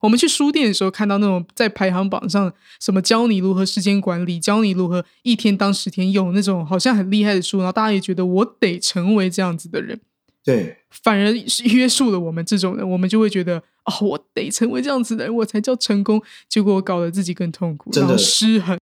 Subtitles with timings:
[0.00, 10.00] 我们去书店的时候看到那种在排行榜上什么教你如何时间管理，教你如何一天当十天用那种好像很厉害的书，然后大家也觉得我得成为这样子的人，
[10.44, 16.22] 对，反而是约束了我们这种人，我们就会觉得哦，我得成为这样子的人，我才叫成功。
[16.48, 18.78] 结果我搞得自己更痛苦，真的然后失衡。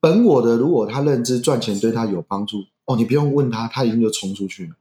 [0.00, 4.72] 本我的，如果他认知赚钱对他有帮助，哦，你不用问他，他已经就冲出去了。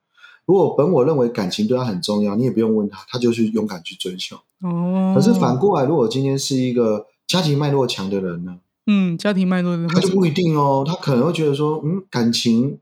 [0.45, 4.37] 如果本我认为感情对他很重要，你也不用问他，他就去勇敢去追求。
[4.61, 12.79] 哦，可是反过来，如果今天是一个家庭脉络强的人呢，嗯，家庭脉络的他就不一定哦，他可能会觉得说，嗯，感情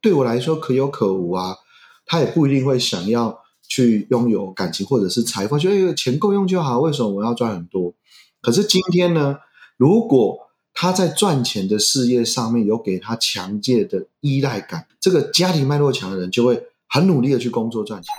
[0.00, 1.56] 对我来说可有可无啊，
[2.06, 7.94] 他也不一定会想要去拥有感情或者是财富，觉得钱够用就好，为什么我要赚很多？
[8.40, 9.38] 可是今天呢，
[9.76, 10.38] 如果
[10.74, 18.12] 他在赚钱的事业上面有给他强烈的依赖感，这个家庭脉络强的人就会很努力的去工作赚钱。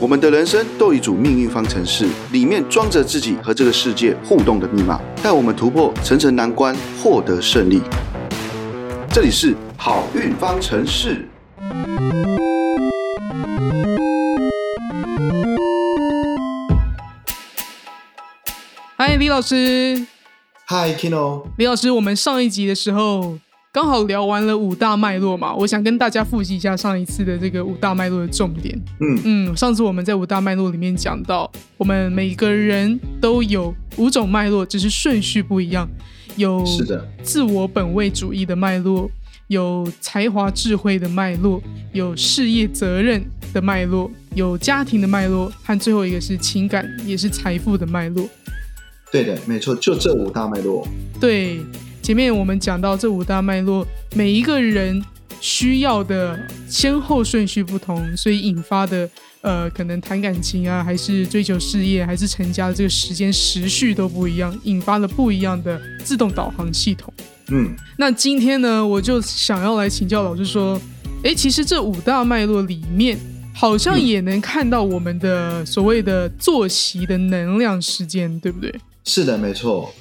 [0.00, 7.80] 我们的人生都有一组命运方程式，里面装着自己和这个世界互动的密码，带我们突破层层难关，获得胜利。
[9.12, 11.28] 这里是好运方程式。
[18.96, 20.08] 嗨，李老师，
[20.64, 23.38] 嗨，Kino，李老师，我们上一集的时候
[23.76, 28.74] 刚好聊完了五大脉络嘛，我想跟大家复习一下上一次的这个五大脉络的重点。
[29.00, 35.86] 嗯嗯，上次我们在五大脉络里面讲到，我们每个人都有五种脉络，只是顺序不一样。
[36.36, 39.10] 有是的，自我本位主义的脉络，
[39.48, 41.60] 有才华智慧的脉络，
[41.92, 48.26] 有事业责任的脉络，有家庭的脉络，和最后一个是情感也是财富的脉络。
[49.12, 50.88] 对的，没错，就这五大脉络。
[51.20, 51.60] 对，
[52.06, 55.02] 前面我们讲到这五大脉络，每一个人
[55.40, 67.12] 需要的先后顺序不同，所以引发的呃，可能谈感情啊，还是追求事业，还是成家的这个时间时序都不一样，引发了不一样的自动导航系统。
[67.48, 70.80] 嗯，那今天呢，我就想要来请教老师说，
[71.24, 73.18] 诶，其实这五大脉络里面，
[73.52, 78.72] 好像也能看到我们的所谓的作息的能量时间，对不对？
[79.02, 79.92] 是的，没错。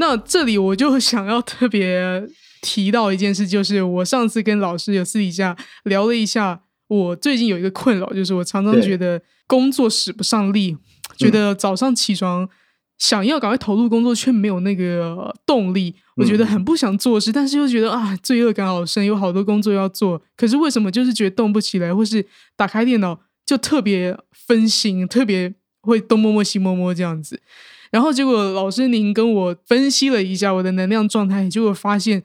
[0.00, 2.26] 那这里我就想要特别
[2.62, 10.78] 提到一件事，就是我上次跟老师有私底下聊了一下，我最近有一个困扰，就是我常常觉得工作使不上力，
[11.18, 12.48] 觉得早上起床
[12.96, 22.24] 想要赶快投入工作，却没有那个动力，我觉得很不想做事，但是又觉得啊罪恶感好深，有好多工作要做，可是为什么就是觉得动不起来，或是
[22.56, 27.42] 打开电脑就特别分心，特别会东摸摸西摸摸这样子。
[27.90, 32.22] 然后结果老师您跟我分析了一下我的能量状态，结果发现，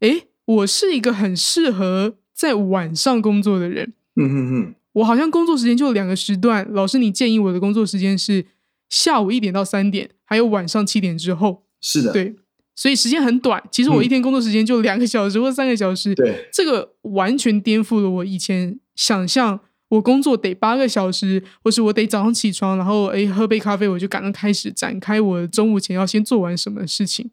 [0.00, 3.94] 哎，我是一个很适合在晚上工作的人。
[4.16, 8.46] 嗯嗯嗯，我好像工作时间就两个时段，老师你建议我的工作时间是
[8.88, 11.64] 下午一点到三点，还有晚上七点之后。
[11.80, 12.34] 是的，对，
[12.74, 13.62] 所以时间很短。
[13.70, 16.14] 其实我一天工作时间就两个小时或三个小时。
[16.14, 27.30] 对，这个完全颠覆了我以前想象，我工作得八个小时，或是我得早上起床，然后诶喝杯咖啡，我就赶快开始展开我中午前要先做完什么事情。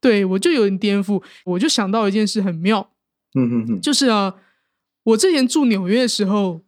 [0.00, 2.90] 对我就有点颠覆，我就想到一件事很妙，
[3.34, 4.34] 嗯嗯嗯，就是啊，
[5.04, 6.60] 我之前住纽约的时候，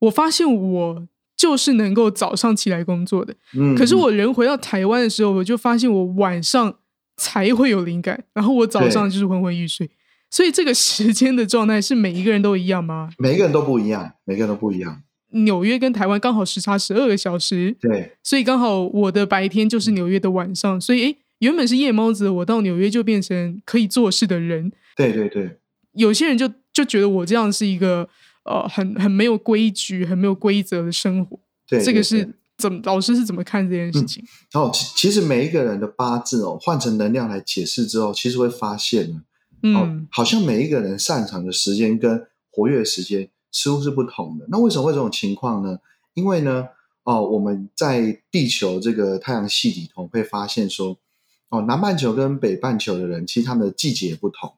[0.00, 6.76] 我发现我就是能够早上起来工作的，嗯可是我人回到台湾的时候，我就发现我晚上
[7.16, 9.90] 才会有灵感，然后我早上就是昏昏欲睡。
[10.34, 13.08] 所以这个时间的状态是每一个人都一样吗？
[13.18, 15.00] 每一个人都不一样，每个人都不一样。
[15.30, 24.72] 纽约跟台湾刚好时差十二个小时，对，所以刚好我的白天就是纽约的晚上，所以诶，原本是夜猫子，我到纽约就变成可以做事的人。
[24.96, 25.58] 对对对，
[25.92, 28.08] 有些人就就觉得我这样是一个
[28.44, 31.38] 呃很很没有规矩、很没有规则的生活。
[31.68, 32.28] 对，对这个是
[32.58, 34.24] 怎么老师是怎么看这件事情？
[34.54, 39.22] 哦，其其实每一个人的八字哦，换成能量来解释之后，其实会发现
[39.72, 44.46] 呢，哦嗯，好像每一个人擅长的时间跟活跃时间似乎是不同的。
[44.48, 45.78] 那为什么会这种情况呢？
[46.14, 46.68] 因为呢，
[47.02, 50.96] 哦，我们在地球这个太阳系里头会发现说，
[51.48, 54.54] 哦，南半球跟北半球的人，其实他们的季节不同。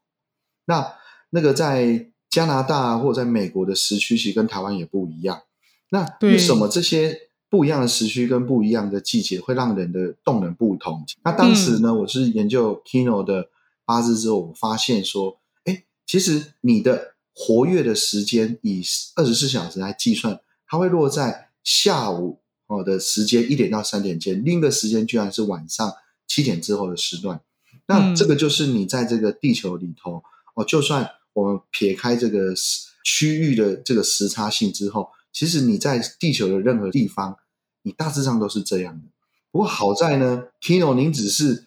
[0.67, 0.93] 那
[1.31, 5.43] 那个在加拿大或者在美国的时区，其实跟台湾也不一样。
[5.91, 7.17] 那为什么这些
[7.49, 11.05] 不一样的时区跟不一样的季节会让人的动能不同？
[11.23, 13.49] 那当时呢，我是研究 Kino 的
[13.87, 18.83] 八字之后，我们发现说，哎，其实你的活跃的时间以
[19.15, 25.95] 二十四小时来计算，它会落在下午哦的时间一点到三点间，另一个时间居然是晚上
[26.27, 27.41] 七点之后的时段。
[27.87, 30.23] 那嗯这个就是你在这个地球里头
[30.55, 37.37] 哦，就算我们撇开这个时区域的这个时差性之后，其实你在地球的任何地方，
[37.83, 39.07] 你大致上都是这样的。
[39.53, 41.66] 不过好在呢，Kino，您只是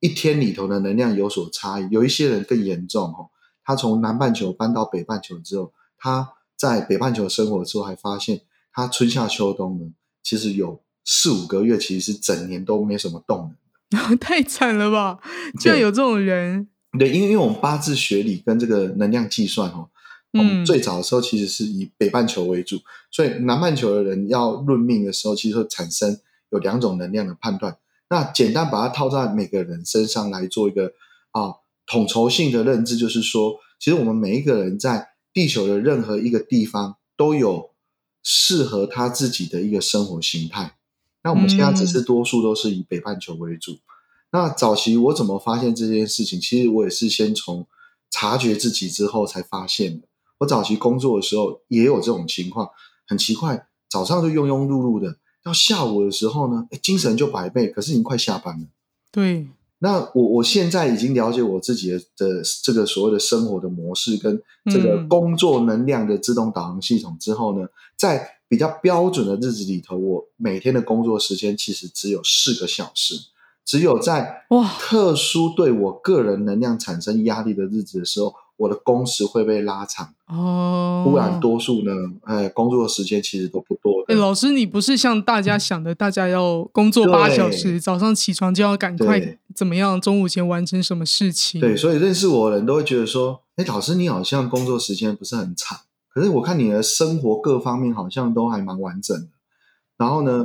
[0.00, 3.30] 一天里头的能量有所差异，有一些人更严重哦。
[3.64, 8.40] 他从南半球搬到北半球之后，他在北半球生活之后，还发现
[8.72, 9.92] 他春夏秋冬呢，
[10.22, 14.16] 其实有四五个月，其实是整年都没什么动能的。
[14.20, 15.18] 太惨了吧！
[15.58, 16.68] 居然有这种人。
[16.98, 19.88] 对，因为因为我们八字学理跟这个能量计算哦，
[20.32, 22.78] 嗯，最早的时候其实是以北半球为主，
[23.10, 26.18] 所以南半球的人要论命的时候，其实会产生
[26.50, 27.76] 有两种能量的判断。
[28.10, 30.92] 那简单把它套在每个人身上来做一个
[31.32, 31.54] 啊
[31.86, 37.70] 统筹性的认知，就是说，其实我们每一个人在地球的任何一个地方都有
[38.22, 40.76] 适合他自己的一个生活形态。
[41.22, 43.78] 那我们现在只是多数都是以北半球为主。
[44.30, 46.40] 那早期我怎么发现这件事情？
[46.40, 47.66] 其实我也是先从
[48.10, 50.06] 察觉自己之后才发现的。
[50.38, 52.70] 我早期工作的时候也有这种情况，
[53.06, 55.16] 很奇怪，早上就庸庸碌碌的，
[55.48, 58.66] 到下午的时候呢，哎，精神就百倍，可是已经快下班了。
[59.10, 59.48] 对。
[59.80, 73.14] 那我我现在已经了解我自己的的这个所谓的生活的模式跟这个工作能量的自动导航系统之后呢，在比较标准的日子里头，我每天的工作时间其实只有四个小时。
[73.64, 81.02] 只有在哇特殊对我个人能量产生压力的日子的时候，我的工时会被拉长哦。
[81.08, 81.92] 不然多数呢，
[82.24, 84.04] 哎，工作的时间其实都不多。
[84.08, 91.60] 哎，老师，你不是像大家想的，大家要工作八小时，早上起床就要赶快怎么样，中午前完成什么事情？
[91.60, 95.78] 对，所以认识我的人都会觉得说，哎，老师你好像工作时间不是很长，
[96.12, 99.28] 可是我看你的生活各方面好像都还蛮完整的，
[99.96, 100.44] 然后呢，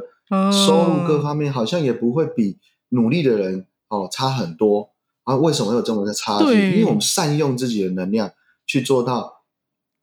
[0.52, 2.58] 收入各方面好像也不会比。
[2.96, 4.92] 努力的人哦，差很多
[5.24, 5.36] 啊！
[5.36, 6.80] 为什么有这么的差距？
[6.80, 8.32] 因为我们善用自己的能量
[8.66, 9.44] 去做到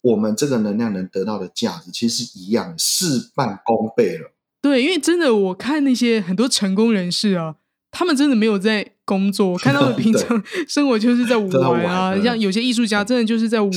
[0.01, 4.33] 我们这个能量能得到的价值，其实是一样，事半功倍了。
[4.63, 7.57] 对，因为真的，我看那些很多成功人士啊，
[7.91, 12.19] 他们真的没有在工作，我看他们 平常生活就是在 玩啊。
[12.23, 13.71] 像有些艺术家，真的就是在玩；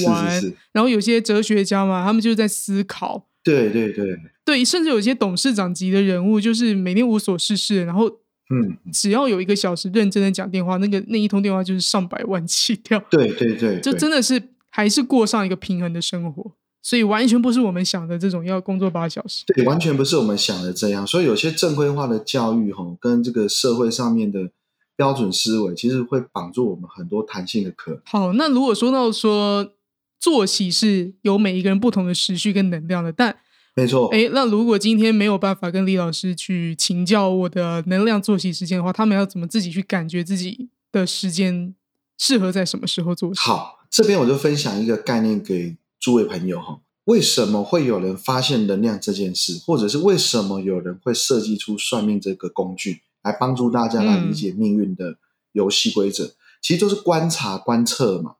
[0.71, 3.27] 然后有些哲学家嘛，他们就是在思考。
[3.43, 8.22] 对对对对，甚至有些董事长级的人物，就是每天无所事事，然后。
[8.53, 13.03] 嗯，只要有一个小时认真的讲电话，那个那一通电话就是上百万起跳。
[13.09, 16.51] 对对对，就 真的是还是过上一个平衡的生活，
[16.81, 19.43] 所以完全不是我们想的这种要工作八小时。
[19.47, 21.05] 对，完全不是我们想的这样。
[21.07, 24.49] 所以有些正规化的教育哈，跟这个社会上面的
[24.95, 28.01] 标准思维，其实会绑住我们很多弹性的课。
[28.05, 29.73] 好，那如果说到说
[30.19, 33.35] 作息是有每一个人不同的时序跟能量的，但
[33.75, 41.73] 没错，哎，那如果今天没有办法跟李老师去请教我的能量作息时间的话，他们要怎么自己去感觉自己的时间
[42.15, 43.33] 适合在什么时候做？
[43.35, 46.81] 好，这边我就分享一个概念给诸位朋友哈。
[47.05, 55.17] 为什么会有人发现能量这件事，或者是为什么有人会设计出算命这个工具来帮助大家来理解命运的
[55.53, 56.35] 游戏规则？
[56.61, 58.35] 其实都是观察、观测嘛。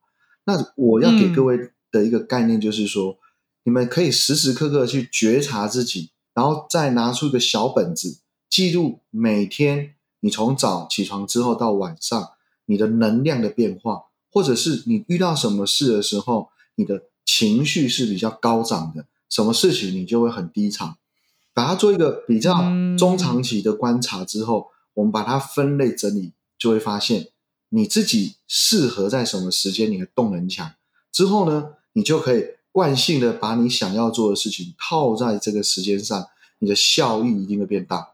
[0.45, 3.18] 那我要给各位的一个概念就是说。
[3.65, 8.19] 你们可以时时刻刻去觉察自己，然后再拿出一个小本子，
[8.50, 12.31] 记录每天你从早起床之后到晚上
[12.65, 20.98] 你的能量的变化，或者是你遇到什么事的时候，你的情绪是比较高涨的，什么事情你就会很低潮。
[21.54, 22.54] 把它做一个比较
[22.97, 27.30] 中长期的观察之后，我们把它分类整理，就会发现
[27.69, 30.73] 你自己适合在什么时间你的动能强。
[31.11, 32.44] 之后呢，你就可以。
[32.73, 36.25] 惯性的把你想要做的事情套在这个时间上，
[36.59, 38.09] 你的效益一定会变大。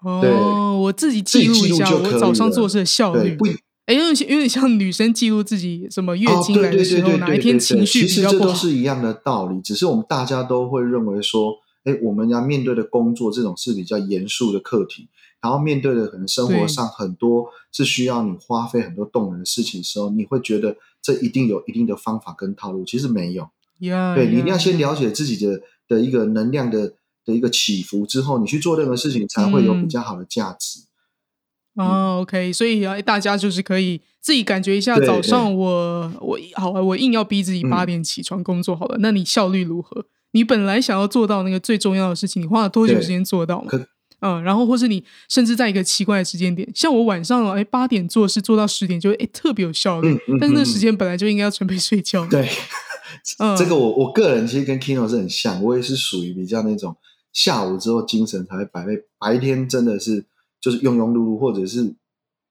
[0.00, 3.34] 哦，我自己记录一下我早上做事的效率。
[3.34, 3.44] 不
[3.86, 8.30] 哎，有点有点像女生记录自己什么月经来的时候哪一天情绪比较不好。
[8.30, 15.08] 其实这都是一样的道理，只是我们大家都会认为说，哎，我们要面对的工作这种是比较严肃的课题。
[15.40, 20.76] 然后面对的可能生活上很多是需要你花费很多动人的事情的时候，你会觉得
[21.06, 23.48] 这一定有一定的方法跟套路，其实没有。
[23.78, 26.94] 对你一定要先了解自己的的一个能量的
[27.24, 30.80] 的一个起伏之后，你去做任何事情才会有比较好的价值。
[31.74, 40.06] 哦，OK，所以啊，大家就是可以自己感觉一下，早上我我好，我硬要逼自己八点起床工作好了，那你效率如何？
[40.32, 43.70] 你本来想要做到那个最重要的事情，你花了多久时间做到吗？
[44.20, 50.18] 嗯，然后或是你甚至在一个奇怪的时间点，像我晚上哎八点做事做到十点，就哎特别有效率。
[50.40, 52.26] 但是那时间本来就应该要准备睡觉。
[52.26, 52.48] 对，
[53.58, 56.96] 这个我我个人其实跟 Kino 是很像，我也是属于比较那种
[57.32, 60.24] 下午之后精神才会百倍，白天真的是
[60.60, 61.94] 就是庸庸碌碌，或者是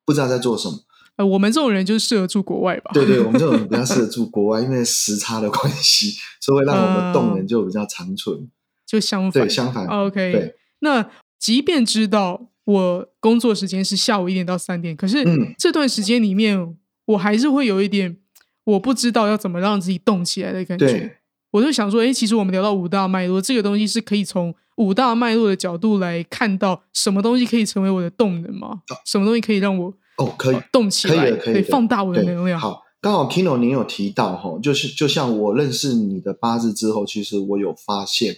[0.06, 0.80] 不知道在做什么。
[1.18, 2.92] 呃，我们这种人就适合住国外吧？
[2.94, 8.50] 对对，我们这种人比较适合 住国外，因为时差的关系，所以会让我们动能就比较长存。
[8.86, 9.88] 就相反，对，相反。
[9.88, 11.10] OK，对，那
[11.46, 16.76] 即便知道我工作时间是下午一点到三点，可是嗯这段时间里面，
[17.06, 18.18] 我还是会有一点
[18.64, 21.18] 我不知道要怎么让自己动起来的感觉。
[21.52, 28.82] 我就想说，哎，其实我们聊到五大脉络，这个东西是可以从五大脉络的角度来看到什么东西可以成为我的动能吗？
[29.06, 32.60] 什么东西可以让我哦，可以呃，动起来，可以，放大我的能量。
[32.60, 38.38] 好，刚好 Kino 您有提到哈，就是就像我认识你的八字之后，其实我有发现，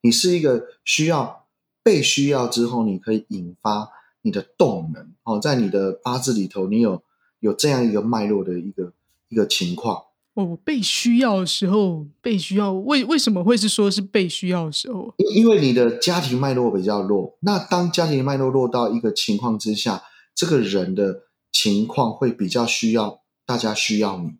[0.00, 1.45] 你是一个需要
[1.86, 3.88] 被需要之后，你可以引发
[4.22, 7.00] 你的动能哦，在你的八字里头，你有
[7.38, 8.92] 有这样一个脉络的一个
[9.28, 10.02] 一个情况。
[10.34, 15.14] 哦，被需要的时候，被需要，为为什么会是说是被需要的时候？
[15.18, 20.02] 因因为你的家庭脉络比较弱，那当家庭脉络弱到一个情况之下，
[20.34, 24.32] 这个人的情况会比较需要大家需要你。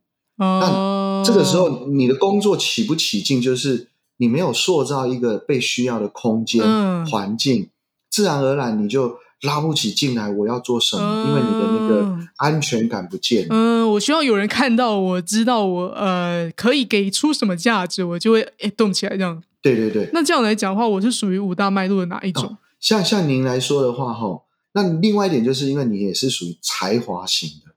[0.45, 3.89] 哦，这个时候你的工作起不起劲，就是
[4.19, 7.71] 你没有塑造一个被需要的空间、嗯环境，
[8.11, 10.31] 自然而然你就拉不起进来。
[10.31, 11.27] 我要做什么？
[11.29, 13.47] 因为你的那个嗯安全感不见。
[13.51, 19.43] 嗯，我希望有人看到我，知道我呃可以给出什么价值，我就会诶动起来这样。
[19.63, 22.45] 对对对，那这样来讲的话，我是属于五大脉络的哪一种？
[22.45, 24.43] 哦像像您来说的话，哈，
[24.75, 27.73] 那另外一点就是因为你也是属于才华型的，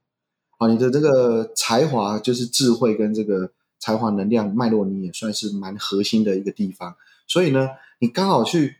[0.58, 6.94] 啊，你的这个才华就是智慧跟这个才华能量脉络，你也算是蛮核心的一个地方。
[7.26, 8.76] 所以呢，你刚好去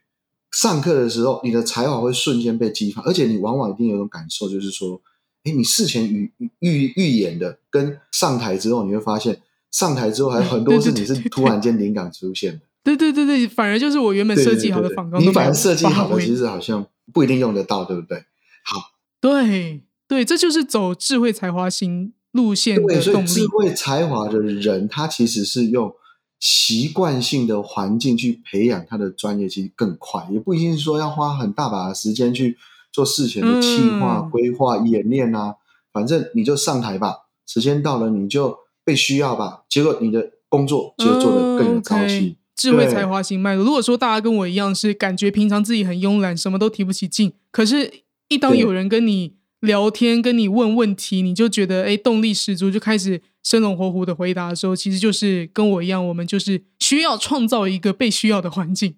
[0.53, 5.01] 上课的时候，你的才华会瞬间被激发，而且你往往一定有一种感受，就是说，
[5.45, 9.41] 哎，你事前预预预演的，跟上台之后，你会发现，
[9.71, 12.61] 上台之后还有很多 对是你是突然间灵感出现的。
[12.83, 18.25] 对对对对，反而就是我原本设计好的仿纲都没有你反而设计好的，其实好像不一定用得到，对不对？
[18.65, 23.49] 好对对，这就是走智慧才华型路线对，的动所以智。
[23.49, 25.93] 慧才华的人，他其实是用
[26.39, 32.57] 习惯性的环境去培养他的专业，其实更快，也不一定是说要花很大把的时间去
[32.93, 35.57] 做事前的计划、嗯规划、演练啊。
[35.93, 42.05] 反正你就上台吧，时间到了你就被需要吧，结果你的工作结果做得更有朝嗯。
[42.05, 43.65] ，OK，智慧才华型脉络。
[43.65, 47.93] 如果说大家跟我一样是感觉平常自己很慵懒，什么都提不起劲，可是，
[48.29, 58.97] 一当有人跟你聊天、跟你问问题，你就觉得哎动力十足，就开始生龙活虎的回答的时候，其实就是跟我一样，我们就是需要创造一个被需要的环境。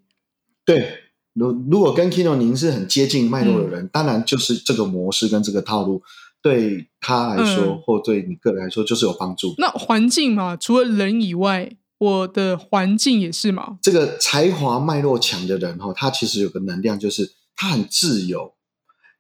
[0.64, 0.98] 对，
[1.34, 6.02] 如如果跟 Kino 您是很接近脉络嗯的人，当然就是这个模式跟这个套路
[6.40, 9.54] 对他来说，嗯或对你个人来说就是有帮助。
[9.58, 13.78] 那环境嘛，除了人以外，我的环境也是嘛。
[13.82, 18.54] 这个才华脉络强的人哈，他其实有个能量，就是他很自由，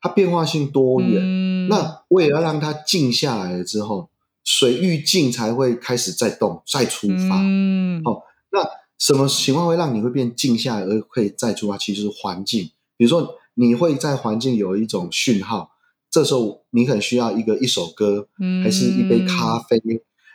[0.02, 1.22] 他变化性多元。
[1.22, 4.10] 嗯，那我也要让它静下来了之后，
[4.44, 7.40] 水域静才会开始再动、再出发。
[7.40, 8.68] 嗯，哦那
[8.98, 11.78] 什么情况会让你会变静下来而可以再出发？
[11.78, 15.70] 其实是环境，比如说你会在环境有一种讯号，
[16.10, 19.80] 这时候你很需要一个一首歌，嗯还是一杯咖啡，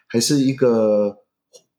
[0.07, 1.19] 还是一个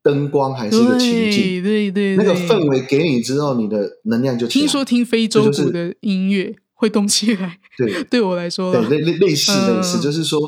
[0.03, 1.63] 灯光，还是一个情境。
[1.63, 10.41] 对对对，那个氛围给你之后，你的能量就听说听非洲鼓的音乐会动起来， 对对我来说类类类似嗯类似，就是说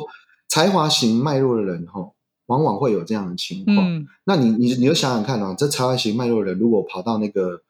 [0.49, 2.01] 才华型脉络的人哈，
[2.47, 3.77] 往往会有这样的情况。
[3.79, 7.61] 嗯，那你你你就想想看啊，这才华型脉络的人如果跑到那个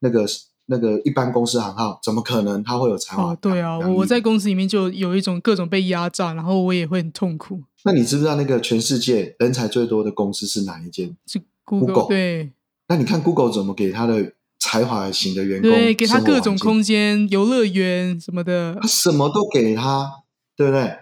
[0.00, 0.26] 那个
[0.66, 3.32] 那个一般公司行号，怎么可能他会有才华？
[3.32, 7.62] 哦，对啊，我我在公司里面就有一种各种被压榨，然后我也会很痛苦。
[7.84, 11.16] 那你知不知道那个全世界人才最多的公司是哪一间？
[11.26, 12.52] 是 Google, Google 对
[12.88, 18.88] 那你看 Google 怎么给他的才华型的员工对，给他各种空间，游乐园什么的他。
[18.88, 20.10] 什么都给他，
[20.56, 20.96] 对不对？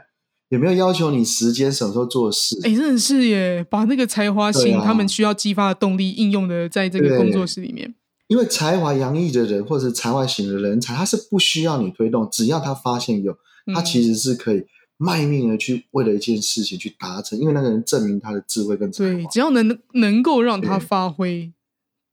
[0.50, 2.56] 有没有要求你时间什么时候做事？
[2.62, 7.94] 哎，真的是耶，把那个才华型、啊他们需要激发的动力应用的在这个工作室里面。
[8.28, 13.32] 因为才华洋溢的人，或者是才华型的人才，他是不需要你推动，只要他发现有，
[13.74, 14.64] 他嗯其实是可以
[14.96, 19.30] 卖命的去为了一件事情去达成，因为那个人证明他的智慧跟才华对，华。
[19.30, 21.52] 只要能能够让他发挥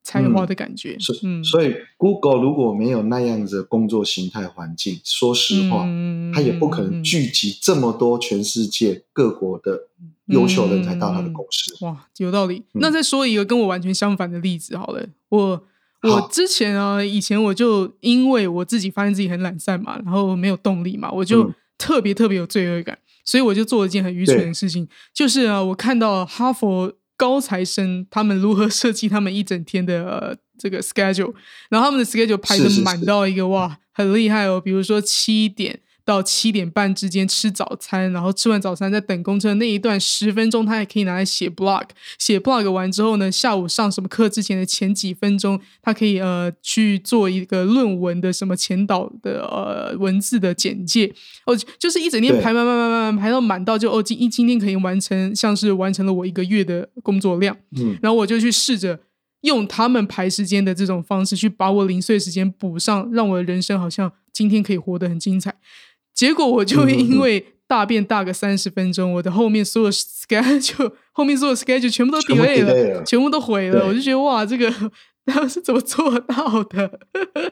[0.03, 9.87] 才华的感觉，所嗯，所以 Google 如果没有那样子的工作形态环境，说实话，嗯他也不可能聚集这么多全世界各国的
[10.27, 11.85] 优秀人才到它的公司。
[11.85, 12.63] 哇，有道理。
[12.73, 12.81] 嗯。
[12.81, 15.63] 那再说一个跟我完全相反的例子好了，我
[16.03, 21.53] 我之前啊，以前我就因为我自己发现自己很懒散嘛，然后没有动力嘛，我就嗯。
[21.77, 31.31] 特别特别有罪恶感，所以我就做了一件很愚蠢的事情，就是啊，我看到哈佛高材生他们如何设计他们一整天的、呃、这个 schedule，
[31.69, 35.81] 然后他们的 schedule 排的满到一个哇，很厉害哦，比如说七点。
[36.03, 41.83] 到七点半之间吃早餐，然后吃完早餐在等公车那一段十分钟，他也可以拿来写 blog。
[42.17, 51.13] 写 blog 完之后呢，下午上什么课之前的前几分钟，他可以呃去做一个论文的什么前导的呃文字的简介。
[51.45, 57.55] 哦，就是一整天排排排排排排到满到就哦今一今天可以完成，像是完成了我一个月的工作量。
[57.77, 58.99] 嗯，然后我就去试着。
[59.41, 65.51] 用他们排时间的这种方式去把我零碎时间补上，让我的人生好像今天可以活得很精彩。
[66.13, 73.87] 结果我就因为大便大个三十分钟，我的后面所有 schedule 后面所有 schedule 全部都 delay 了，全部都毁了。
[73.87, 74.71] 我就觉得哇，这个
[75.25, 76.99] 他们是怎么做到的？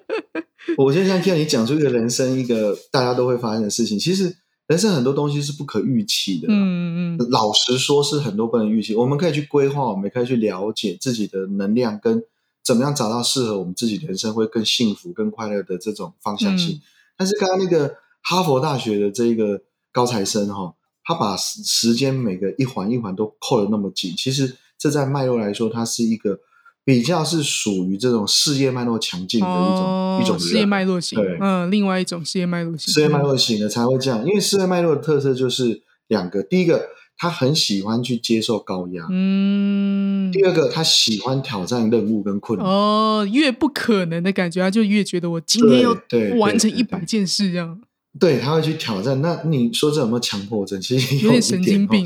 [0.77, 4.35] 我现在听你讲出一个人生一个大家都会发生的事情，其实。
[4.69, 8.93] 人生很多东西是不可预期的，嗯嗯，老实说是很多不能预期。
[8.93, 12.21] 我们可以去规划，我们可以去了解自己的能量跟
[12.63, 16.79] 怎么样找到适合我们自己人生会更幸福、更快乐的这种方向性。
[17.17, 17.95] 但是刚刚那个
[18.29, 26.39] 哈佛大学的这一个高材生哈，他把时间每个一环一环都扣的那么紧，其实这在脉络来说，它是一个。
[26.85, 45.95] 比较是属于这种事业脉络强劲的一种一种事业脉络型，对，嗯，另外一种事业脉络型，事业脉络型的才会这样，因为事业脉络的特色就是两个，第一个他很喜欢去接受高压，嗯，第二个他喜欢挑战任务跟困难，哦，越不可能的感觉，他就越觉得我今天要
[46.39, 47.79] 完成一百件事这样，
[48.17, 49.21] 对他会去挑战。
[49.21, 50.81] 那你说这有没有强迫症？
[50.81, 52.05] 其实有点神经病，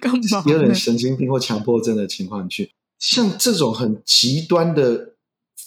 [0.00, 0.42] 干嘛？
[0.46, 2.72] 有点神经病或强迫症的情况去。
[2.98, 5.12] 像这种很极端的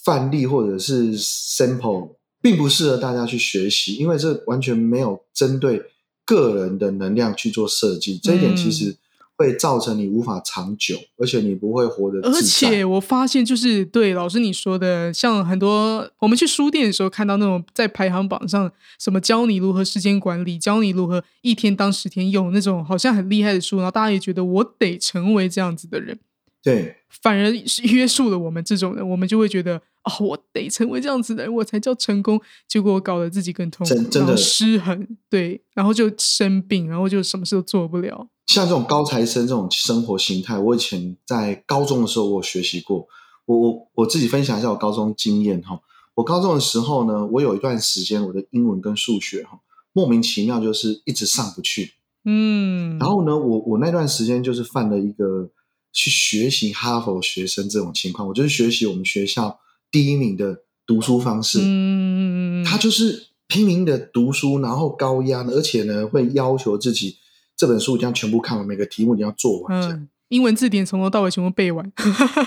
[0.03, 5.83] 范例或者是 sample，并不适合大家去学习，因为这完全没有针对
[6.25, 8.17] 个人的能量去做设计。
[8.17, 8.97] 这一点其实
[9.39, 12.19] 会造成你无法长久，而且你不会活得。
[12.27, 18.69] 而且我发现，就是对老师你说的，像很多我们去书店的时候看到那种在排行榜上，
[18.99, 26.19] 什么教你如何时间管理，教你如何一天当十天用那种好像很厉害的书，然后大家也觉得我得成为这样子的人。
[26.61, 32.37] 对，反而是约束了我们这种人，我们就会觉得哦，我得成为这样子的人，我才叫成功。
[32.67, 35.07] 结果搞得自己更痛苦，真的失衡。
[35.29, 38.27] 对，然后就生病，然后就什么事都做不了。
[38.49, 43.07] 像这种高材生这种生活形态，我以前在高中的时候我学习过。
[43.45, 45.79] 我我我自己分享一下我高中经验哈。
[46.15, 49.59] 我高中的时候呢，我有一段时间我的英文跟数学哈，
[49.93, 51.93] 莫名其妙就是一直上不去。
[52.25, 55.49] 嗯，然后呢，我我那段时间就是犯了一个。
[55.91, 59.59] 去学习哈佛学生这种情况，我就是学习我们学校
[59.89, 61.57] 第一名的读书方式。
[61.63, 67.17] 嗯，他就是拼命的读书，然后高压，而且呢会要求自己
[67.59, 69.81] 这本书一定要全部看完，每个题目一定要做完。
[69.81, 71.91] 嗯，英文字典从头到尾全部背完。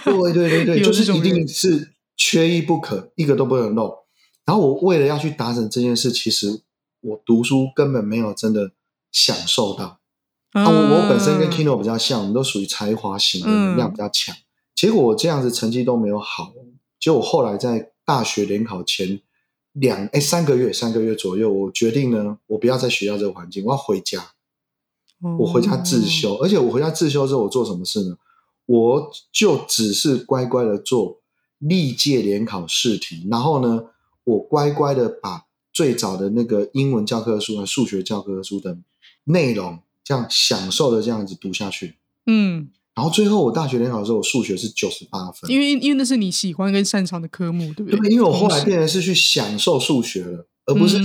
[0.07, 3.95] 对对对对， 就是一定是缺一不可，一个都不能漏。
[4.47, 6.63] 然后我为了要去达成这件事，其实
[7.03, 8.73] 我读书根本没有真的
[9.13, 10.01] 享受到。
[10.53, 14.35] 啊，我我本身跟 Kino 比较像，我们都属于才华型的，能量比较强。
[14.75, 16.55] 结果我这样子成绩都没有好，
[16.99, 19.21] 结果后来在大学联考前
[19.73, 24.33] 两哎三个月三个月左右，我决定呢，我不要在学校这个环境，我要回家。
[25.39, 28.17] 我回家自修，而且我回家自修之后，我做什么事呢？
[28.67, 31.21] 我就只是乖乖的做
[31.59, 33.85] 历届联考试题，然后呢，
[34.25, 38.79] 我乖乖的把最早的那个英文教科书和数学教科书的
[39.25, 39.79] 内容。
[40.05, 41.95] 这样享受的这样子读下去，
[42.27, 48.11] 嗯，然后最后我大学联考的时候，我数学是九十八分，因为因为那是你喜欢跟擅长的科目，对不对？
[48.11, 50.99] 因为我后来变成是去享受数学了，而不是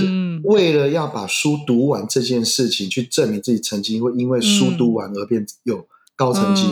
[0.43, 6.63] 为了要把书读完这件事情去证明自己成绩会因为书读完而变有高成绩。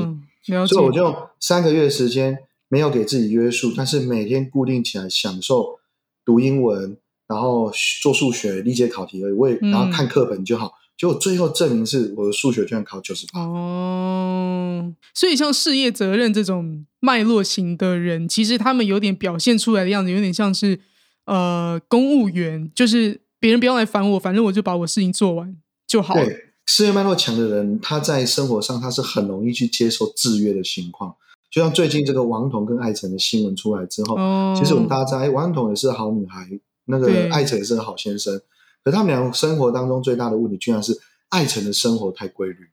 [0.68, 2.38] 所以我就三个月时间
[2.70, 5.80] 没有给自己约束，但是每天固定起来享受
[6.24, 7.72] 读英文，然后
[8.02, 9.34] 做数学、理解考题而已。
[9.34, 10.74] 我也然后看课本就好。
[10.98, 20.80] 结果最后证明是我的数学居然考九十八哦，所以像事业责任这种脉络型的人，其实他们有点表现出来的样子，有点像是
[21.26, 25.56] 呃公务员，就是别人不要来烦我，反正我就把我事情做完
[25.88, 26.14] 就好。
[26.16, 31.16] 对，事业脉络强的人，他在生活上他是很容易去接受制约的情况。
[31.52, 34.18] 就像最近这个王彤跟艾辰的新闻出来之后，
[34.56, 36.48] 其实我们大家知道，哎，王彤也是好女孩，
[36.86, 38.42] 那个艾辰也是个好先生。
[38.84, 42.70] 可他们俩生活当中最大的问题，居然是艾辰的生活太规律。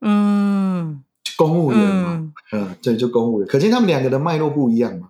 [0.00, 1.02] 嗯，
[1.36, 3.48] 公务员嘛，嗯，对，就公务员。
[3.48, 5.09] 可见他们两个的脉络不一样嘛。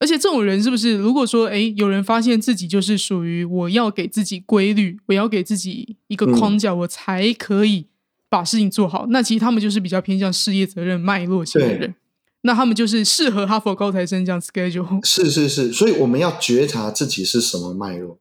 [0.00, 7.86] 而且这种人是不是，如果说，哎，有人发现自己就是属于我要给自己规律，我要给自己一个框架，我才可以
[8.28, 9.06] 把事情做好。
[9.10, 11.94] 那其实他们就是比较偏向事业责任脉络型的人。
[12.42, 15.04] 那他们就是适合哈佛高材生这样 schedule。
[15.04, 18.20] 是是是，所以我们要觉察自己是什么脉络。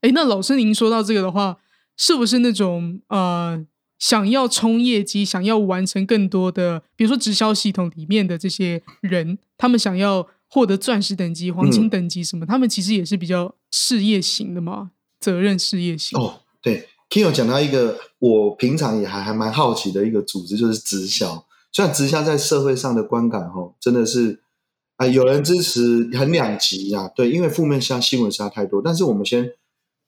[0.00, 1.58] 哎，那老师您说到这个的话，
[1.94, 3.62] 是不是那种呃
[3.98, 16.18] 想要冲业绩、想要完成更多的，比如说直销系统里面的这些人，他们想要获得钻石等级、黄金等级什么，他们其实也是比较事业型的嘛，责任事业型。
[16.18, 21.46] 哦，对，Kino 讲到一个我平常也还还蛮好奇的一个组织，就是直销。
[21.72, 24.42] 虽然直销在社会上的观感，哈，真的是
[24.96, 27.08] 啊，有人支持很两极呀。
[27.14, 28.82] 对，因为负面像新闻实在太多。
[28.82, 29.52] 但是我们先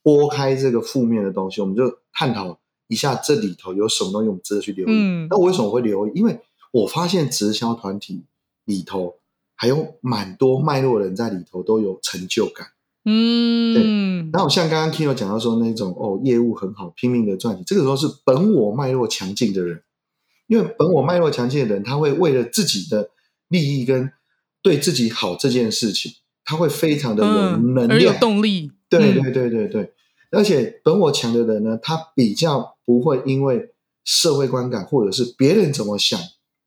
[0.02, 4.90] 拨开这个负面的东西，我们就探讨一下这里头有什么东西我们值得去留意。
[4.92, 6.10] 嗯那我为什么会留意？
[6.16, 6.40] 因为
[6.72, 8.24] 我发现直销团体
[8.64, 9.14] 里头
[9.62, 12.66] 还有蛮多脉络人在里头都有成就感。
[13.04, 13.84] 嗯，对。
[14.32, 19.80] 然后像刚刚 Kino 讲到说那种哦，业务很好，拼命的赚钱，这个时候是本我脉络强劲的人。
[20.48, 23.10] 因为本我脉络强劲的人，他会为了自己的
[23.46, 24.10] 利益跟
[24.62, 26.10] 对自己好这件事情，
[26.44, 28.72] 他会非常的有能量、有动力。
[28.88, 29.92] 对对对对对，
[30.32, 33.70] 而且本我强的人呢，他比较不会因为
[34.04, 36.18] 社会观感或者是别人怎么想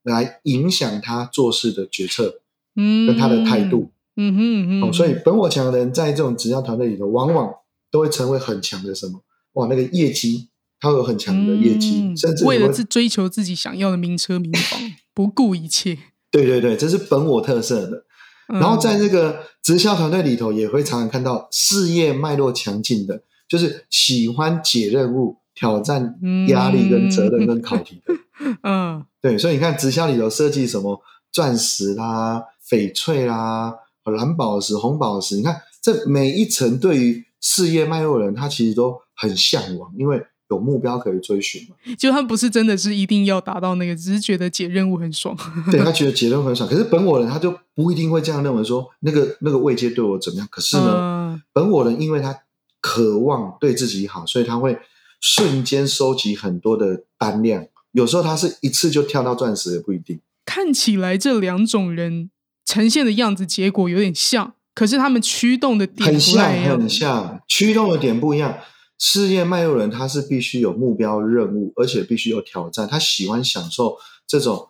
[0.02, 2.40] 来影响他做事的决策，
[2.76, 4.94] 嗯，跟他的态度，嗯哼嗯。
[4.94, 7.54] 所以本我强的人在这种直销团队里头，往往
[7.92, 9.24] 都会成为很强的什么？
[9.54, 10.50] 哇，那个业绩。
[10.78, 14.80] 他有很强的业绩，甚至为了是追求自己想要的名车名房，
[15.16, 15.98] 不顾一切。
[16.30, 18.06] 对对对，这是本我特色的。
[18.48, 28.14] 然后在这个直销团队里头，也会常常看到事业脉络强劲的，就是喜欢解任务、挑战压力跟责任跟考题的。
[28.62, 33.73] 嗯，对，所以你看直销里头设计什么钻石啦、翡翠啦、
[34.04, 40.25] 蓝宝石、红宝石，你看这每一层对于事业脉络的人，他其实都很向往，因为。
[40.51, 41.75] 有目标可以追寻嘛？
[41.97, 45.36] 就他不是真的是一定要达到那个，只是觉得解任务很爽。
[45.71, 50.47] 对他觉得解任务很爽，可是本我人他就不一定会这样认为，说那个那个位阶对我怎么样？
[50.51, 52.41] 可是呢，本我人因为他
[52.80, 54.78] 渴望对自己好，所以他会
[55.19, 57.65] 瞬间收集很多的单量。
[57.93, 60.21] 有时候他是一次就跳到钻石也不一定。
[60.45, 62.30] 看起来这两种人
[62.76, 68.58] 呈现的样子结果有点像，可是他们驱动的点很像，很像，驱动的点不一样。
[69.00, 72.86] 事业脉络人，他是必须有目标任务，而且必须有挑战。
[72.86, 73.96] 他喜欢享受
[74.28, 74.68] 这种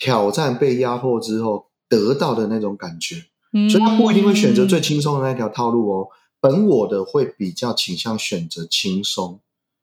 [0.00, 3.26] 挑战被压迫之后得到的那种感觉，
[3.70, 6.08] 所以他不一定会选择最轻松的那条套路哦。
[6.40, 9.38] 本我的会比较倾向选择轻松。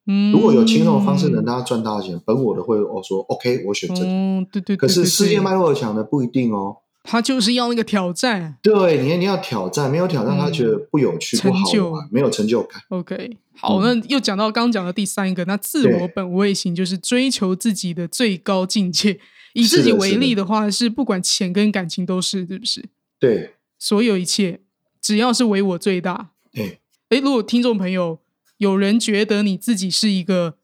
[0.05, 4.03] 嗯，如果有轻松的方式能让他赚大钱，本我的会哦说 OK，我选择。
[4.05, 4.75] 嗯，对对。
[4.75, 6.79] 可是事业迈入强的不一定哦。
[7.03, 12.81] 他就是要那个挑战，对你，你要挑战，没有挑战，他觉得不有趣、不好玩，没有成就感。
[12.89, 19.19] OK，好，那又讲到刚讲的第三个，那自我本位型就是追求自己的最高境界。
[19.53, 22.85] 以自己为例的话，是不管钱跟感情都是，是不是？
[23.19, 24.61] 对，所有一切
[25.01, 26.29] 只要是唯我最大。
[26.53, 28.19] 对，哎，如果听众朋友
[28.57, 30.55] 有人觉得你自己是一个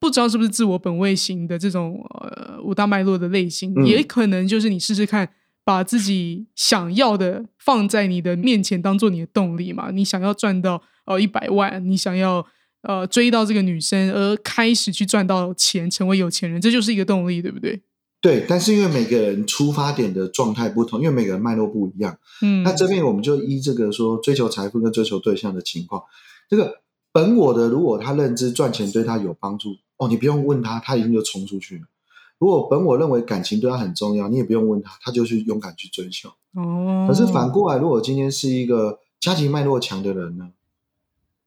[0.00, 5.28] 不知道是不是自我本位型的这种呃五大脉络的类型，也可能就是你试试看。
[5.64, 9.90] 把自己想要的放在你的面前，当做你的动力嘛？
[9.92, 12.44] 你想要赚到呃一百万，你想要
[12.82, 17.80] 呃追到这个女生，而开始去赚到钱，成为有钱人，这就是一个动力，对不对？
[18.20, 18.44] 对。
[18.48, 26.02] 但是因为每个人出发点的状态不同，因为每个人脉络不一样，嗯，那这边我们就依这个说追求财富跟追求对象的情况，
[26.48, 31.82] 这个本我的，如果他认知赚钱对他有帮助，哦，你不用问他，他已经就冲出去了。
[32.42, 36.28] 如果本我认为感情对他很重要，你也不用问他，他就去勇敢去追求。
[36.54, 37.06] 哦。
[37.08, 40.50] 可是反过来，如果今天是一个家庭脉络强的人呢？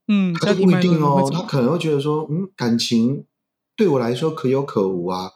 [0.07, 3.25] 嗯，他不一定哦，他可能会觉得说，嗯，感情
[3.75, 5.31] 对我来说可有可无啊，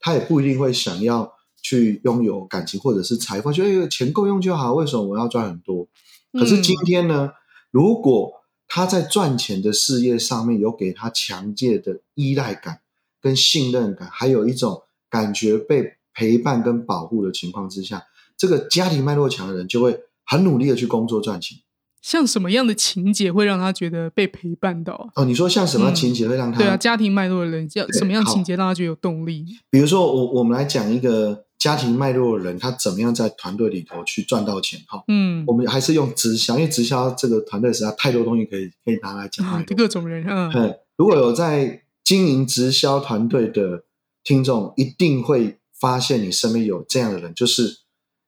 [0.00, 5.86] 他也不一定会想要去拥有感情或者是财富，觉得钱够用就好，为什么我要赚很多？
[6.32, 7.30] 可是今天呢，
[7.70, 8.32] 如果
[8.66, 12.80] 他在赚钱的事业上面有给他强烈的依赖感
[13.20, 14.82] 跟信任感，还有一种。
[15.14, 18.02] 感觉被陪伴跟保护的情况之下，
[18.36, 21.58] 这个家庭脉络强的人就会很努力的去工作赚钱。
[22.02, 25.08] 像什么样的情节会让他觉得被陪伴到？
[25.14, 26.58] 哦，你说像什么情节会让他？
[26.58, 29.46] 对啊，家庭脉络的人，要什么样情节让他觉得有动力？
[29.70, 34.80] 比如说，我我们来讲一个家庭脉络的人，他怎么样在团队里头去赚到钱？
[34.88, 39.64] 哈，嗯，我们还是用直销，因为直销这个团队实在太多东西可以可以拿来讲。
[39.76, 43.84] 各种人，嗯，如果有在经营直销团队的。
[44.24, 47.80] 听众一定会发现，你身边有这样的人，就是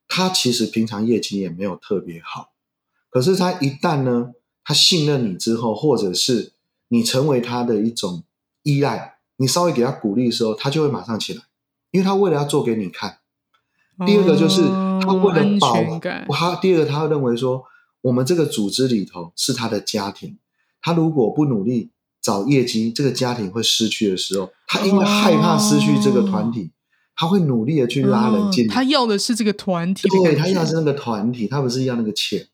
[0.06, 2.52] 他其实平常业绩也没有特别好，
[3.08, 6.52] 可是他一旦呢，他信任你之后，或者是
[6.88, 8.24] 你成为他的一种
[8.62, 11.44] 依赖，你稍微给他鼓励的时候，他就会马上起来，
[11.90, 13.20] 因为他为了要做给你看。
[14.06, 14.62] 第二个就是
[15.00, 15.98] 他为了保护
[16.34, 17.64] 他，第二个他会认为说，
[18.02, 20.36] 我们这个组织里头是他的家庭，
[20.82, 21.90] 他如果不努力。
[22.26, 26.72] 找业绩，这个家庭会失去的时候，他因为害怕失去这个团体，
[27.14, 28.72] 他会努力的去拉人进来。
[28.72, 32.48] 嗯他要的是这个团体对，他要的是那个团体，他不是要那个钱。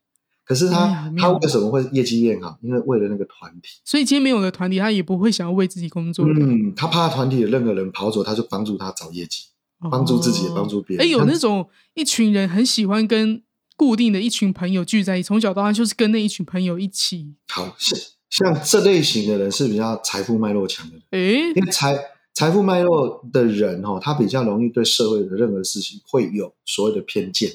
[0.44, 2.58] 可是他、哎他为什么会业绩变好？
[2.60, 3.80] 因为为了那个团体。
[3.82, 6.32] 所以今天没有了团体，他也不会想要为自己工作的。
[6.34, 9.44] 嗯，他怕团体的任何人跑走，他就帮助他找业绩，
[9.90, 11.06] 帮助自己也帮助别人。
[11.06, 13.42] 哎，有那种一群人很喜欢跟
[13.76, 17.34] 固定的一群朋友聚在一起，从小到大就是跟那一群朋友一起。
[17.48, 17.98] 好像
[18.32, 21.94] 像这类型的人是比较财富脉络强的人，哎，因为财
[22.32, 27.52] 财富脉络的人哦，他比较容易对社会的任何事情会有所谓的偏见。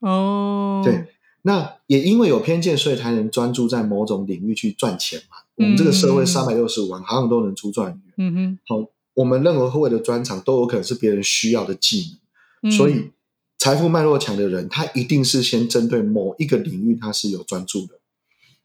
[0.00, 1.06] 哦，对，
[1.42, 5.36] 那也因为有偏见，所以才能专注在某种领域去赚钱嘛。
[5.54, 8.02] 我们这个社会嗯三百六十五行，行行都能出状元。
[8.16, 12.18] 嗯哼，好，我们任何会的专长都有可能是别人需要的技
[12.62, 13.12] 能，嗯所以
[13.58, 18.00] 财富脉络强的人，他一定是先针对某一个领域他是有专注的。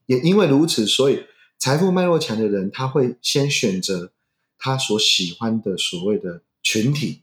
[0.08, 1.20] 也因为如此，所以
[1.62, 4.12] 财富脉络强的人，他会先选择
[4.58, 7.22] 他所喜欢的所谓的群体，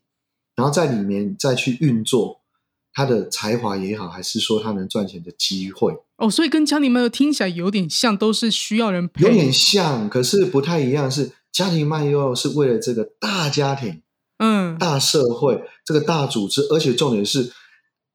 [0.55, 2.41] 然后在里面再去运作
[2.95, 9.27] 他的才华也好，还是说他能赚钱的机会，哦，所以跟家庭脉络听起来有点像，都是需要人陪。
[9.27, 11.11] 有点像，可是不太一样。
[11.11, 14.03] 是家庭脉络是为了这个大家庭。
[14.39, 17.53] 嗯，大社会这个大组织，而且重点是，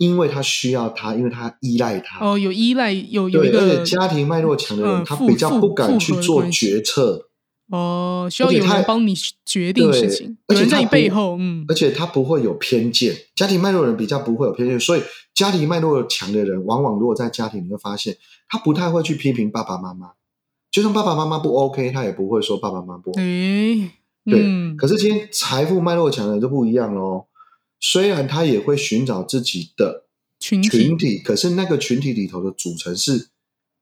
[0.04, 2.20] 因为他需要他，因为他依赖他。
[2.26, 7.30] 哦，有依赖，有有一个且家庭脉络强的人，嗯他比较不敢去做决策，
[7.72, 13.16] 哦，需要有人帮你决定事情，有人在你而且他不背后，嗯而且他不会有偏见。
[13.36, 15.02] 家庭脉络的人比较不会有偏见，所以
[15.34, 18.18] 家庭脉络强的人，往往如果在家庭，你会发现
[18.50, 20.12] 他不太会去批评爸爸妈妈，
[20.72, 23.22] 就算爸爸妈妈不 OK，他也不会说爸爸妈妈不 OK。
[23.22, 23.92] 诶，
[24.26, 27.26] 对嗯，可是今天财富脉络强的人就不一样喽。
[27.86, 30.06] 虽然他也会寻找自己的
[30.40, 33.28] 群体群体，可是那个群体里头的组成是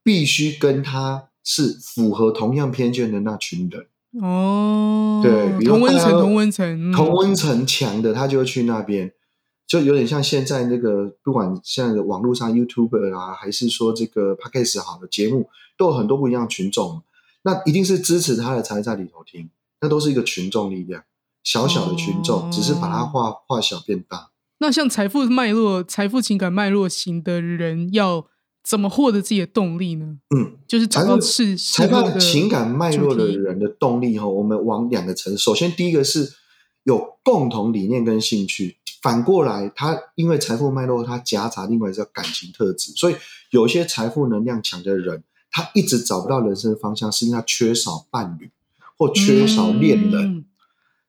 [0.03, 3.85] 必须跟他是符合同样偏见的那群人，
[4.23, 9.13] 哦，对比如同温层，同温层，嗯同温层强的他就会去那边，
[9.67, 17.03] 就有点像现在那个不管现在的网络上 YouTuber 啊，还是说这个 Podcast 好的节目，都有很多不一样的群众，
[17.43, 21.03] 那一定是支持他的才在里头听，那都是一个群众力量，
[21.43, 24.31] 小小的群众，哦只是把它化化小变大。
[24.59, 28.27] 那像财富脉络、财富情感脉络型的人，要
[28.63, 30.19] 怎么获得自己的动力呢？
[30.35, 35.35] 嗯，就是找财富到适财富情感脉络的人的动力哈，我们往两个层。
[35.35, 36.33] 首先，第一个是
[36.83, 38.77] 有共同理念跟兴趣。
[39.01, 43.15] 反过来，他因为财富脉络，他夹杂另外一个感情特质，所以
[43.49, 48.51] 有些财富能量强的人，他一直找不到人生方向，是因为他缺少伴侣
[48.95, 50.45] 或缺少恋人，嗯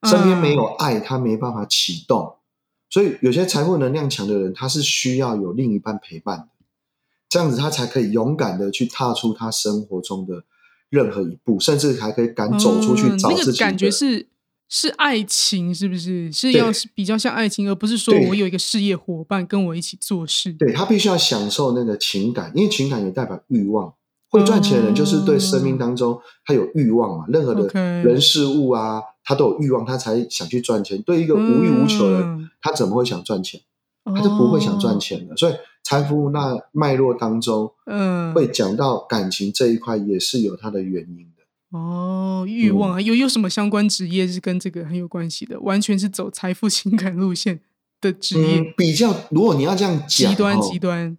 [0.03, 2.35] 身边没有爱，他没办法启动。
[2.89, 6.47] 所以有些财富能量强的人，他是需要有另一半陪伴的，
[7.27, 10.43] 这样子他才可以勇敢的去踏出他生活中的
[10.89, 13.45] 任何一步，甚至还可以敢走出去嗯找自己的。
[13.47, 14.27] 那个感觉是
[14.69, 16.31] 是爱情，是不是？
[16.31, 20.53] 是要是比较像爱情，而不是说我有一个事业伙伴跟我一起做事。
[20.53, 23.93] 对他必须要享受那个情感，因为情感也代表欲望。
[24.33, 27.67] 会赚钱的人就是对生命当中他有欲望嘛，任何的
[28.01, 31.01] 人事物啊，他都有欲望，他才想去赚钱。
[31.03, 33.61] 对一个无欲无求的人，嗯他怎么会想赚钱？
[34.05, 35.37] 他就不会想赚钱的。
[35.37, 37.71] 所以财富那脉络当中，哦。
[37.85, 41.77] 嗯，会讲到感情这一块，也是有它的原因的。
[41.77, 45.59] 哦，欲望啊、有有什么相关职业是跟这个很有关系的？
[45.61, 47.61] 完全是走财富情感路线
[48.01, 51.17] 的职业，嗯，比较，如果你要这样讲，极端哦极端。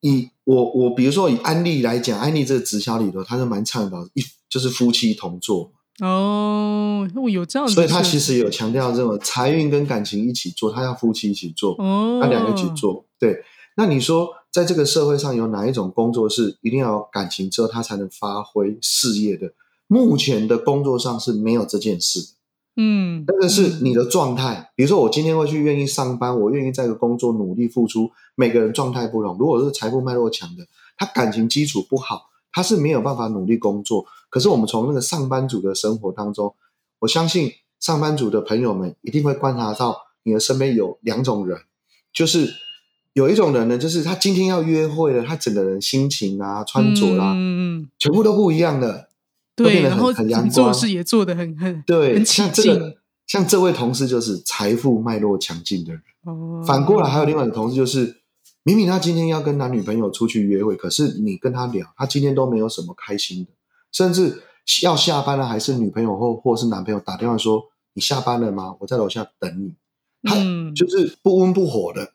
[0.00, 13.06] 以我我比如说以安利来讲，安利这个直销里头，他是蛮倡导一就是夫妻同做，哦，我有这样子所以的设计，它其实有强调这种财运跟感情一起做，他要夫妻一起做，哦，他两个一起做。
[13.18, 13.42] 对，
[13.76, 19.52] 那你说在这个社会上有哪一种工作是一定要有感情之后他才能发挥事业的？
[19.86, 22.28] 目前的工作上是没有这件事的。
[22.76, 29.36] 嗯，那个是嗯你的状态，比如说我今天会去愿意上班，我愿意在这个工作努力付出，每个人状态不同。
[29.38, 34.06] 如果是财富脉络强的，他感情基础不好，他是没有办法努力工作。
[34.28, 36.54] 可是我们从那个上班族的生活当中，
[36.98, 41.60] 我相信上班族的朋友们一定会观察到，你的身边有两种人，
[42.12, 42.52] 就是
[43.12, 49.10] 有一种人呢，就是他今天要约会了，他整个人心情啊、穿着啦、嗯嗯嗯，全部都不一样的。
[49.56, 50.12] 都对，然后
[50.50, 56.02] 做事也做得很很对，很起像这劲个，像这位同事就是财富脉络强劲的人。
[56.24, 58.22] 哦，反过来还有另外一个同事，就是
[58.62, 63.50] 明明他今天要跟男女朋友出去约会，可是你跟他聊，他今天都没有什么开心的，
[63.92, 64.42] 甚至
[64.82, 67.62] 要下班了，还是女朋友或或是男朋友打电话说
[67.94, 68.74] ：“你下班了吗？
[68.80, 69.74] 我在楼下等你。”
[70.26, 72.12] 他嗯就是不温不火的。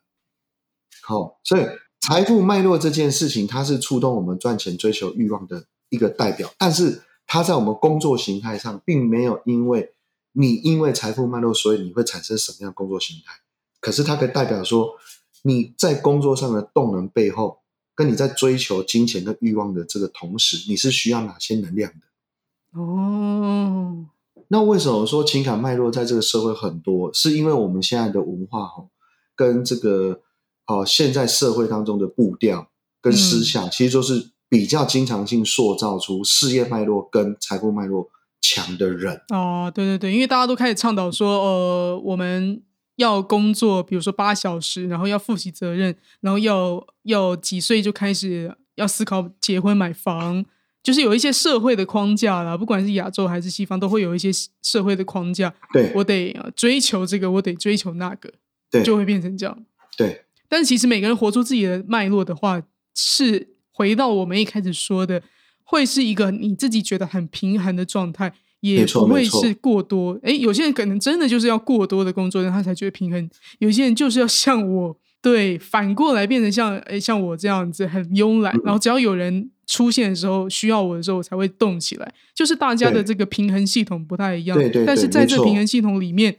[1.04, 1.66] 好、所以
[2.00, 9.94] 财富脉络这件事情，它是触动我们赚钱、追求欲望的一个代表，但是它在我们工作形态上，并没有因为
[10.32, 13.34] 你因为财富脉络，所以你会产生什么样的工作形态。
[13.80, 14.96] 可是它可以代表说，
[15.44, 17.60] 你在工作上的动能背后，
[17.94, 22.80] 跟你在追求金钱跟欲望的这个同时，你是需要哪些能量的？
[22.80, 24.08] 哦，
[24.48, 27.14] 那为什么说情感脉络在这个社会很多？
[27.14, 28.88] 是因为我们现在的文化哈，
[29.36, 30.22] 跟这个
[30.66, 38.10] 哦现在社会当中的步调跟思想，其实就是比较经常性塑造出事业脉络跟财富脉络
[38.42, 39.22] 强的人。
[39.30, 42.62] 哦，对对对，因为大家都开始倡导说，呃，我们
[42.96, 50.46] 要工作，比如说八小时，然后要负起责任，然后要要几岁就开始要思考结婚买房。
[50.82, 54.32] 就是有一些社会的框架啦，不管是亚洲还是西方，都会有一些
[54.64, 55.54] 社会的框架。
[55.74, 58.32] 对，我得追求这个，我得追求那个，
[58.72, 59.66] 对，就会变成这样。
[59.98, 62.64] 对，但是其实每个人活出自己的脉络的话，
[62.96, 65.24] 是回到我们一开始说的，
[65.64, 70.20] 会是一个你自己觉得很平衡的状态，也不会是过多。
[70.22, 73.26] 哎，有些人可能真的就是要过多的工作，让他才觉得平衡；
[73.60, 79.50] 有些人就是要像我，对，反过来变成像哎像我这样子很慵懒，然后只要有人。
[79.72, 82.14] 出现的时候，需要我的时候，我才会动起来。
[82.34, 84.84] 就是大家的这个平衡系统不太一样，对对。
[84.84, 86.38] 但是在这平衡系统里面，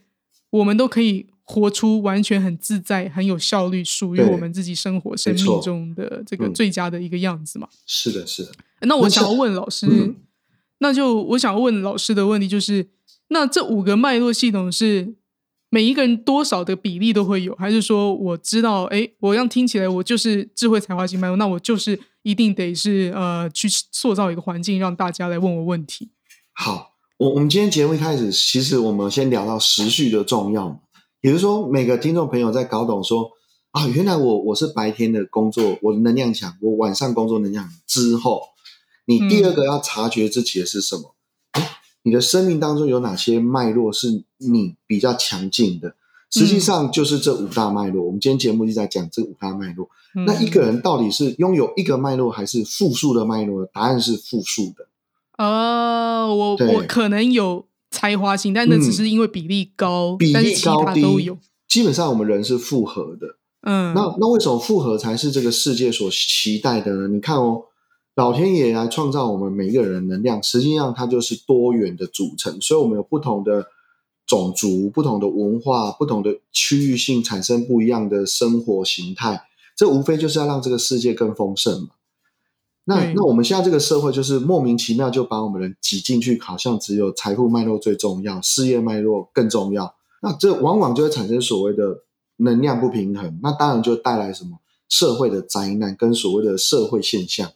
[0.50, 7.68] 我们都可以活出完全很自在、很有效率、属于我们自己生活生命中的这个最佳的一个样子嘛？
[7.86, 8.52] 是的，是的。
[8.82, 10.14] 那我想要问老师，
[10.78, 12.88] 那就我想问老师的问题就是：
[13.28, 15.14] 那这五个脉络系统是？
[15.72, 26.10] 每一个人多少的比例都会有，还是说我知道，哎，我让听起来我就是智慧才华型脉络，那我就是一定得是呃去塑造一个环境，让大家来问我问题。
[26.54, 30.82] 好，我我们今天节目一开始，其实我们先聊到时序的重要，
[31.20, 33.30] 也就是说，每个听众朋友在搞懂说
[33.72, 38.42] 啊，原来我我是白天的工作，我的能量强，我晚上工作能量之后，
[39.04, 41.14] 你第二个要察觉自己的是什么？
[42.02, 45.94] 你的生命当中有哪些脉络是你比较强劲的？
[46.30, 48.04] 实际上就是这五大脉络。
[48.04, 49.90] 我们今天节目就在讲这五大脉络。
[50.26, 53.66] 那一个人到底是拥有一个脉络还是复数的脉络？
[53.66, 54.86] 答案是复数的。
[55.36, 61.38] 哦，我我可能有才华型，但那只是因为比例高，比例高低都有。
[61.68, 63.26] 基本上我们人是复合的。
[63.62, 67.08] 嗯，那那为什么复合才是这个世界所期待的呢？
[67.08, 67.64] 你看哦。
[68.16, 73.68] 老天爷来创造我们每一个人能量，实际上它就是多元的组成，所以我们有不同的
[74.26, 79.44] 种族、不同的文化、不同的区域性，产生不一样的生活形态。
[79.74, 81.88] 这无非就是要让这个世界更丰盛嘛。
[82.90, 89.94] 那那我们现在这个社会就是莫名其妙就把我们人挤进去，好像只有财富脉络最重要，事业脉络更重要。
[90.22, 92.02] 那这往往就会产生所谓的
[92.36, 97.52] 能量不平衡，那当然就带来什么社会的灾难跟所谓的社会现象。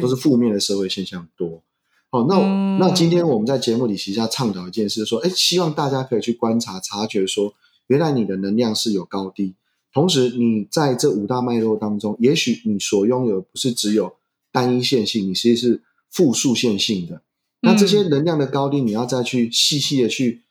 [0.00, 1.60] 都是负面的社会现象多，
[2.08, 7.52] 好，那那今天我们在节目里其实要倡导一件事，说，哎，希望大家可以去观察、察觉，说，
[7.88, 9.52] 原来你的能量是有高低，
[9.92, 14.14] 同时你在这五大脉络当中，也许你所拥有不是只有
[14.54, 17.20] 单一线性，你其实是复数线性的。
[17.60, 20.44] 那这些能量的高低，你要再去细细的去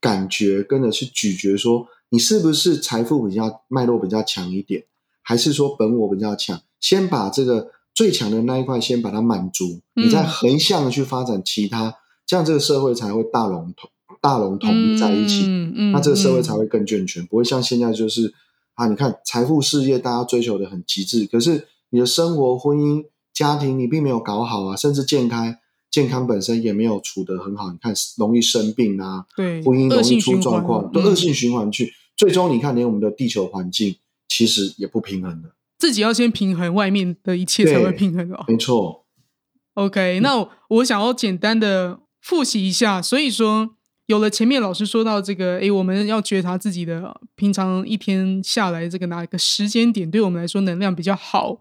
[0.00, 4.84] 感觉，跟着去咀嚼，说你是不是财富比较脉络比较强一点，
[5.22, 6.60] 还是说本我比较强？
[6.80, 7.70] 先把这个。
[7.96, 11.94] 最强的那一块先把它满足，你再横向的去发展其他，
[12.26, 13.88] 这样这个社会才会大龙统
[14.20, 18.34] 大龙统一在一起，嗯嗯那这个社会才会更健全，不会像现在就是
[18.74, 23.06] 啊，你看财富事业大家追求的很极致，可是你的生活婚姻
[23.36, 25.54] 家庭你并没有搞好啊，甚至健康
[25.90, 33.96] 健康本身也没有处得很好，你看容易生病啊，对，婚姻容易出状况，都恶性循环去，最终你看连我们的地球环境
[34.26, 35.50] 其实也不平衡的。
[35.78, 38.42] 自己要先平衡，外面的一切才会平衡哦。
[38.48, 39.04] 没错。
[39.74, 43.02] OK，那我想要简单的复习一下。
[43.02, 51.58] 所以说，有了前面老师说到这个，诶，我们要觉察自己的平常一天下来这个哪一个时间点对我们来说能量比较好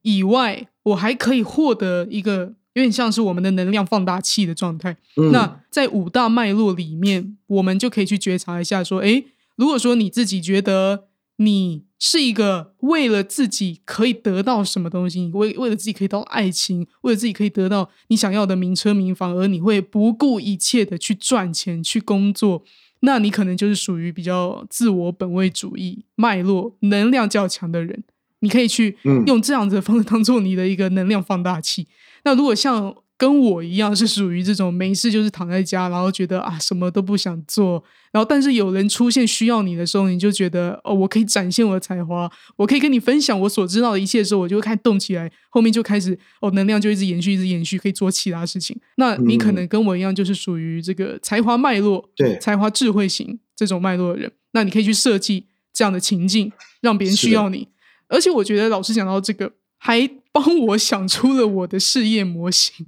[0.00, 4.96] 以外，我还可以获得一个有点像是我们的能量放大器的状态。
[5.32, 11.04] 那在五大脉络里面，我们就可以去觉察一下，说，诶，如果说你自己觉得
[11.36, 11.84] 你。
[12.04, 22.64] 是一个为了自己可以得到什么东西，为为了自己可以得到爱情，为了自己可以得到你想要的名车名房，而你会不顾一切的去赚钱去工作，
[23.02, 28.02] 那你可能就是属于比较自我本位主义脉络能量较强的人。
[28.42, 31.88] 你可以去用这样子的方式当做你的一个能量放大器。
[32.24, 48.76] 那如果像跟我一样是属于这种没事就是躺在家，然后觉得啊什么都不想做，然后但是有人出现需要你的时候，你就觉得哦，我可以展现我的才华，我可以跟你分享我所知道的一切的时候，我就会开始动起来，后面就开始哦，能量就一直延续，一直延续，可以做其他事情。
[48.96, 57.68] 那你可能跟我一样，就是属于这个才华脉络、对才华智慧型这种脉络的人，那你可以去设计这样的情境，让别人需要你。
[58.12, 59.52] 而且我觉得老师讲到这个。
[59.84, 62.86] 还帮我想出了我的事业模型，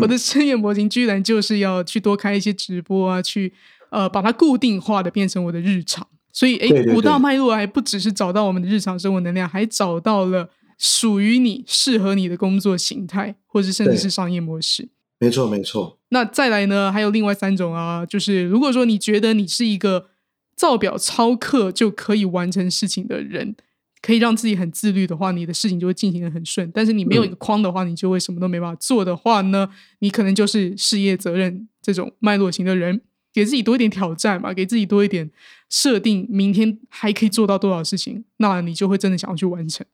[0.00, 3.52] 我的事业模型居然就是要去多开一些直播啊，去
[3.90, 6.04] 呃把它固定化的变成我的日常。
[6.32, 14.88] 所以，哎，五大脉络还不只是找到我们的日常生活能量，还找到了属于你、适合你的工作形态，或者甚至是商业模式。
[15.20, 16.00] 没错，没错。
[16.08, 16.90] 那再来呢？
[16.90, 20.08] 还有另外三种啊，就是如果说你觉得你是一个
[20.56, 23.54] 造表超课就可以完成事情的人。
[24.02, 26.68] 可以让自己很自律的话，你的事情就会进行的很顺。
[26.74, 29.70] 但是你没有一个框的话，你就会什么都没办法做的话呢？
[30.00, 33.00] 你可能就是事业责任这种脉络型的人，
[33.32, 35.30] 给自己多一点挑战嘛，给自己多一点
[35.70, 39.86] 设定，明天还可以做到多少事情，那你就会真的想要去完成。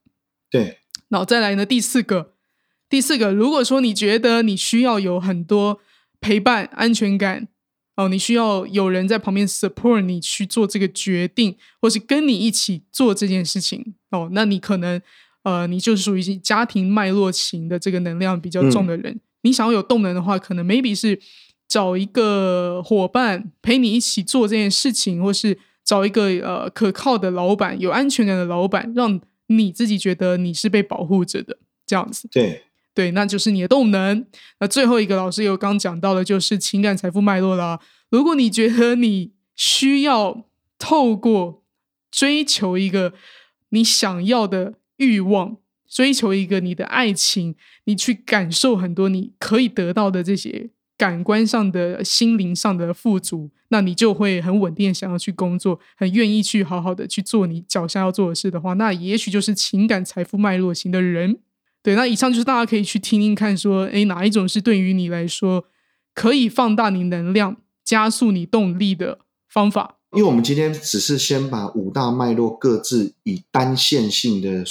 [0.50, 0.78] 对，
[1.08, 2.32] 然后再来呢，第四个，
[2.88, 5.80] 第四个，如果说你觉得你需要有很多
[6.20, 7.48] 陪伴、安全感。
[7.98, 13.96] 哦，你需要有人在旁边 support 你去做这个决定，或是跟你一起做这件事情。
[14.10, 15.00] 哦，那你可能
[15.42, 19.20] 呃，你就属于家庭脉络型的这个能量比较重的人。
[19.42, 21.18] 你想要有动能的话，可能 maybe 是
[21.66, 32.28] 找一个伙伴陪你一起做这件事情，或是找一个呃可靠的老板、有安全感的老板，让你自己觉得你是被保护着的这样子。
[32.30, 32.64] 对。
[32.94, 34.26] 对，那就是你的动能。
[34.58, 37.78] 那最后一个老师有刚讲到的，就是情感财富脉络啦。
[38.10, 40.46] 如果你觉得你需要
[40.80, 41.62] 透过
[42.10, 43.12] 追求一个
[43.70, 45.56] 你想要的欲望，
[45.88, 47.54] 追求一个你的爱情，
[47.84, 61.38] 你去感受很多你可以得到的这些感官上的心灵上的富足，那你就会很稳定想要去工作，很愿意去好好的去做你脚下要做的事的话，那也许就是情感财富脉络型的人。
[61.80, 65.66] 对，那以上就是大家可以去听听看，说，哎，哪一种是对于你来说
[66.12, 69.97] 可以放大你能量、加速你动力的方法？
[70.12, 74.64] 因为我们今天只是先把五大脉络各自以单线性的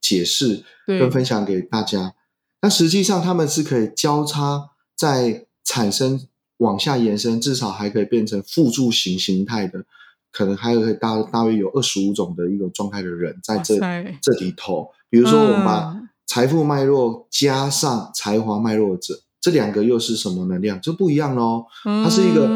[0.00, 2.14] 解释跟分享给大家，
[2.62, 6.26] 那实际上他们是可以交叉在产生
[6.58, 9.84] 往下延伸，至少还可以变成辅助型形态的，
[10.30, 13.76] 可能还有大大约有二十五种的一个状态的人在这
[14.20, 16.00] 这里头，比如说我们把。
[16.26, 20.80] 财富脉络加上才华脉络者，这两个又是什么能量？
[20.80, 21.66] 就不一样喽。
[21.82, 22.46] 他是一个，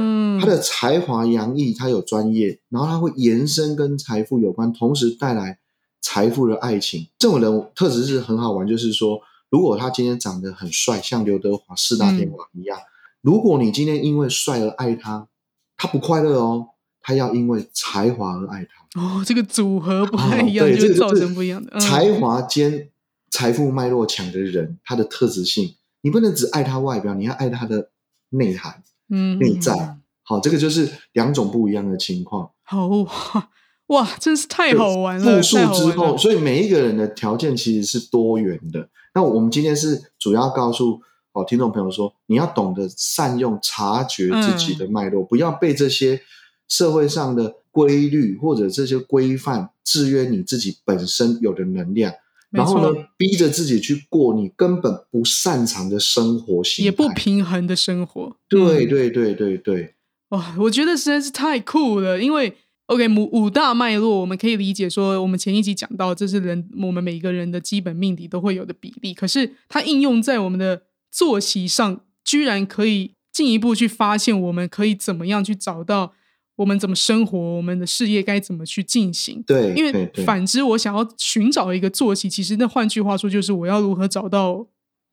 [0.40, 5.58] 他的才华洋溢，他有专业，然后他会延伸跟财富有关，同时带来
[6.00, 7.06] 财富的爱情。
[7.18, 9.20] 这种人特质是很好玩，就是说，
[9.50, 12.78] 如果他今天长得很帅，像刘德华四大天王一样，
[13.20, 15.28] 如果你今天因为帅而爱他，
[15.76, 16.68] 他不快乐哦，
[17.02, 18.98] 他要因为才华而爱他。
[18.98, 22.88] 哦，这个组合不太一样，就造成不一样的才华兼。
[23.30, 27.90] 财富脉络强的人，他的特质性，你不能只爱他外表，你要爱他的
[28.30, 29.98] 内涵，嗯，内在。
[30.22, 32.50] 好，这个就是两种不一样的情况。
[32.62, 33.48] 好哇，
[33.86, 35.36] 哇，真是太好玩了！
[35.36, 38.90] 复述之后，所以每一个人的条件其实是多元的。
[39.14, 41.00] 那我们今天是主要告诉
[41.32, 46.20] 哦听众朋友说，你要懂得善用、察觉自己的脉络，不要被这些
[46.68, 52.12] 社会上的规律或者这些规范制约你自己本身有的能量。
[52.50, 58.36] 然后呢，逼着自己去过你根本不擅长的生活形态，也不平衡的生活。
[58.48, 59.94] 对对对对对，
[60.30, 62.22] 哇，我觉得实在是太酷了。
[62.22, 62.54] 因为
[62.86, 69.12] OK，五五大脉络，我们可以理解说，我们前一集讲到，这是人我们每一个人的基本命题都会有的比例。
[69.12, 70.82] 可是它应用在我们的
[71.12, 76.14] 作息上，居然可以进一步去发现，我们可以怎么样去找到。
[76.58, 77.38] 我们怎么生活？
[77.38, 79.40] 我们的事业该怎么去进行？
[79.46, 84.66] 对，因为反之，我想要寻找一个作息，其实那换句话说，就是我要如何找到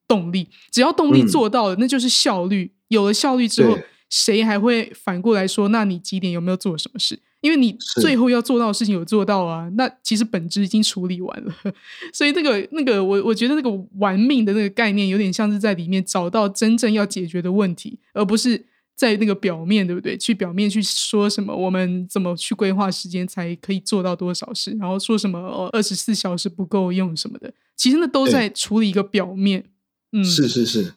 [0.07, 0.49] 动力。
[0.71, 2.71] 只要动力做到了，那就是效率。
[2.87, 3.77] 有了效率之后，
[4.09, 5.67] 谁还会反过来说？
[5.67, 7.19] 那你几点有没有做什么事？
[7.41, 11.53] 因为你最后要做到的事情有做到啊，那其实本质已经处理完了。
[12.11, 13.69] 所以那个那个，我我觉得那个
[13.99, 18.65] 玩命的那个概念，有点像是在里面找到真正要解决的问题，而不是。
[18.95, 20.17] 在那个表面对不对？
[20.17, 21.53] 去表面去说什么？
[21.53, 24.71] 我们怎么去规划时间才可以做到多少事？
[24.79, 27.53] 然后说什么二十四小时不够用什么的？
[27.75, 29.65] 其实那都在处理一个表面。
[30.13, 30.93] 嗯，是是是，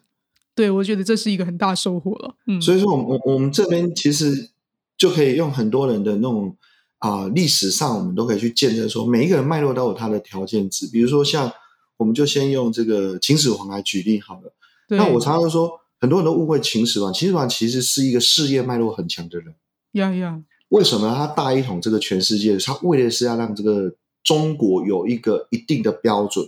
[0.55, 2.35] 对，我觉得这是一个很大收获了。
[2.47, 4.51] 嗯，所以说，我我我们这边其实
[4.97, 6.55] 就可以用很多人的那种
[6.99, 10.87] 啊历史上，我们都可以去见证说，每一个人脉络都有他的条件值。
[10.87, 11.51] 比如说，像
[11.97, 14.53] 我们就先用这个秦始皇来举例好了。
[14.87, 15.78] 那我常常说。
[15.99, 19.53] 很多人都误会秦始皇，秦始皇其实是一个事业脉络很强的人。
[19.93, 22.57] 呀呀，为什么他大一统这个全世界？
[22.57, 23.93] 他为的是要让这个
[24.23, 26.47] 中国有一个一定的标准，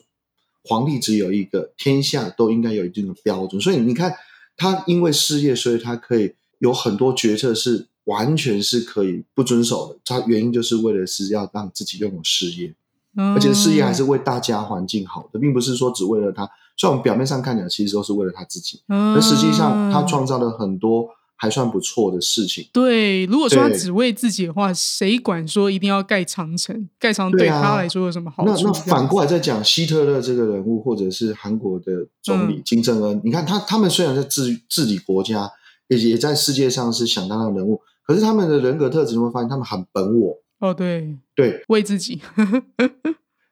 [0.63, 3.61] 皇帝只有一个，天下都应该有一定的标准。
[3.61, 4.15] 所以你看，
[4.55, 9.99] 他因为事业，所以他可以有很多决策是完全是可以不遵守的。
[10.05, 12.73] 他原因就是为了是要让自己拥有事业，
[13.17, 16.49] 而且事业还是为大家环境好的，并不是说只为了他。
[16.81, 22.67] 虽然我们表面上看起来其实都是为了他自己，嗯，但实际上他创造了很多还算不错的事情。
[22.73, 26.89] 对，如果说他只为自己的话，谁管说一定要盖长城？
[26.97, 28.63] 盖长城对他来说有什么好处？
[28.63, 35.47] 那那反过来再讲，希特勒这个人物，或者是韩国的总理嗯金正恩，你看他他们虽然在治治理国家，
[35.89, 40.39] 也也在世界上是响当当的人物，可是他们的人格特质，你会发现他们很本我。
[40.57, 42.21] 哦，对，对，为自己，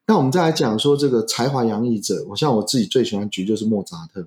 [0.09, 4.21] 那我们再来讲说这个才华洋溢者，我像我自己最喜欢举就是莫扎特。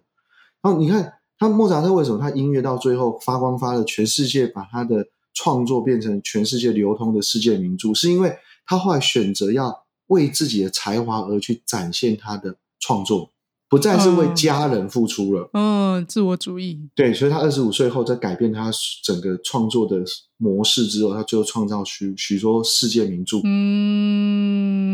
[0.62, 5.04] 然后你看他莫扎特为什么他音乐到最后发光发热，全世界把他的
[5.34, 8.32] 创作变成全世界流通的世界名著，是因为
[8.64, 13.30] 他后来选择要为自己的才华而去展现他的创作，
[13.68, 15.50] 不再是为嗯家人付出了。
[15.52, 18.70] 嗯，自我主义，对，所以他二十五岁后在改变他
[19.02, 20.04] 整个创作的
[20.36, 23.38] 模式之后，他最后创造许许多世界名著。
[23.42, 24.91] 嗯，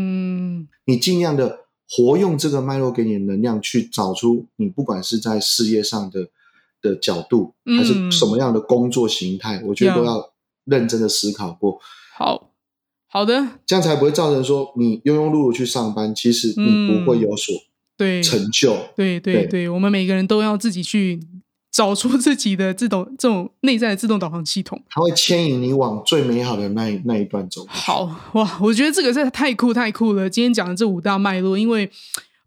[0.89, 6.29] 你尽量的活用这个脉络给你的能量，去找出你不管是在事业上的
[6.81, 7.77] 的角度，嗯。
[7.77, 10.31] 还是什么样的工作形态，我觉得都要
[10.65, 11.79] 认真的思考过，
[12.17, 12.51] 好
[13.07, 17.55] 好的，这样才不会造成说你庸庸碌碌去上班，其实你不会有所
[17.97, 18.75] 对，成就。
[18.95, 19.47] 对对对。
[19.47, 21.19] 对，我们每个人都要自己去
[21.79, 24.77] 找出自己的自动这种内在的自动导航系统。
[24.89, 27.65] 它会牵引你往最美好的那一那一段走。
[27.69, 30.29] 好哇，我觉得这个真的太酷太酷了。
[30.29, 31.89] 今天讲的这五大脉络，因为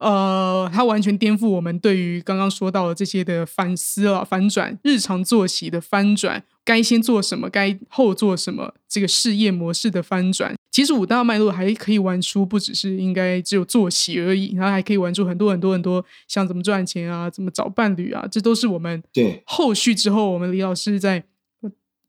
[0.03, 10.55] 呃，它完全颠覆我们对于刚刚说到的这些的反思啊、反转、日常作息的翻转，该先做什么，该后做什么，这个事业模式的翻转。
[10.73, 21.23] 其实五大脉络还可以玩出不只是应该只有作息而已，然后还可以玩出很多很多很多，像怎么赚钱啊，怎么找伴侣啊，这都是我们对，后续之后我们李老师在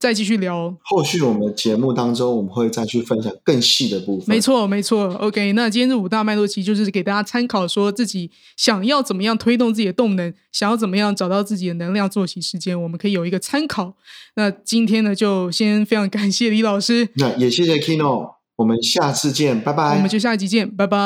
[0.03, 4.27] 再继续聊后续我们的节目当中，我们会再去分享更细的部分。
[4.27, 5.13] 没，错，没错。
[5.13, 13.93] OK，那今天这五大脉络其实就是给大家参考，说自己想要怎么样推动自己的动能，想要怎么样找到自己的能量作息时间，我们可以有一个参考。
[14.35, 19.95] 那今天呢，就先非常感谢李老师，那也谢谢 Kino，我们下次见，拜拜。
[19.95, 20.97] 我们就下一集见，拜拜。